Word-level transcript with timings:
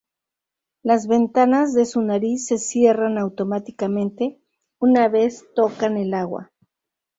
Las 0.81 1.05
ventanas 1.05 1.75
de 1.75 1.85
su 1.85 2.01
nariz 2.01 2.47
se 2.47 2.57
cierran 2.57 3.19
automáticamente 3.19 4.39
una 4.79 5.07
vez 5.09 5.45
tocan 5.53 5.95
el 5.95 6.15
agua. 6.15 6.51